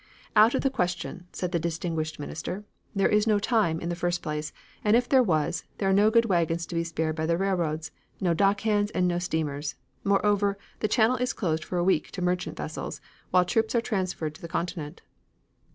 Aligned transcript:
"Out 0.35 0.55
of 0.55 0.61
the 0.63 0.71
question," 0.71 1.27
said 1.31 1.51
the 1.51 1.59
distinguished 1.59 2.17
Minister; 2.19 2.63
"there 2.95 3.07
is 3.07 3.27
no 3.27 3.37
time, 3.37 3.79
in 3.79 3.89
the 3.89 3.95
first 3.95 4.23
place, 4.23 4.51
and 4.83 4.95
if 4.95 5.07
there 5.07 5.21
was, 5.21 5.63
there 5.77 5.87
are 5.87 5.93
no 5.93 6.09
good 6.09 6.25
wagons 6.25 6.65
to 6.65 6.73
be 6.73 6.83
spared 6.83 7.15
by 7.15 7.27
the 7.27 7.37
railways, 7.37 7.91
no 8.19 8.33
dock 8.33 8.61
hands, 8.61 8.89
and 8.89 9.07
no 9.07 9.19
steamers. 9.19 9.75
Moreover, 10.03 10.57
the 10.79 10.87
Channel 10.87 11.17
is 11.17 11.33
closed 11.33 11.63
for 11.63 11.77
a 11.77 11.83
week 11.83 12.09
to 12.13 12.21
merchant 12.23 12.57
vessels, 12.57 12.99
while 13.29 13.45
troops 13.45 13.75
are 13.75 13.77
being 13.77 13.83
transferred 13.85 14.33
to 14.33 14.41
the 14.41 14.47
Continent." 14.47 15.03